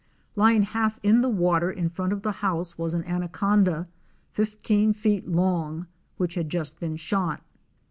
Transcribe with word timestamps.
Lying 0.35 0.63
half 0.63 0.99
in 1.03 1.21
the 1.21 1.29
water 1.29 1.69
in 1.69 1.87
front 1.87 2.11
of 2.11 2.23
the 2.23 2.31
house 2.41 2.75
was 2.75 2.95
an 2.95 3.03
anaconda 3.03 3.87
fifteen 4.31 4.93
feet 4.93 5.27
long 5.27 5.85
which 6.17 6.33
had 6.33 6.49
just 6.49 6.79
been 6.79 6.95
shot. 6.95 7.43